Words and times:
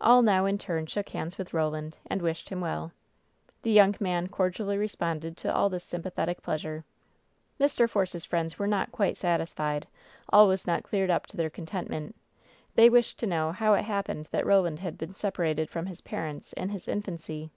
All 0.00 0.20
now 0.22 0.46
in 0.46 0.58
turn 0.58 0.86
shook 0.86 1.10
hands 1.10 1.38
with 1.38 1.54
Roland, 1.54 1.96
and 2.04 2.20
wished 2.22 2.48
him 2.48 2.60
well. 2.60 2.90
The 3.62 3.70
young 3.70 3.94
man 4.00 4.26
cordially 4.26 4.76
responded 4.76 5.36
to 5.36 5.54
all 5.54 5.68
this 5.70 5.84
sympa 5.88 6.10
thetic 6.12 6.42
pleasure. 6.42 6.84
Mr. 7.60 7.88
Force's 7.88 8.24
friends 8.24 8.58
were 8.58 8.66
not 8.66 8.90
quite 8.90 9.16
satisfied— 9.16 9.86
all 10.32 10.48
was 10.48 10.66
not 10.66 10.82
cleared 10.82 11.08
up 11.08 11.24
to 11.28 11.36
their 11.36 11.50
contentment. 11.50 12.16
They 12.74 12.90
wished 12.90 13.20
to 13.20 13.28
know 13.28 13.52
how 13.52 13.74
it 13.74 13.82
happened 13.84 14.26
that 14.32 14.44
Roland 14.44 14.80
had 14.80 14.98
been 14.98 15.14
separated 15.14 15.70
from 15.70 15.86
his 15.86 16.00
parents 16.00 16.52
in 16.54 16.70
his 16.70 16.88
infancy. 16.88 17.52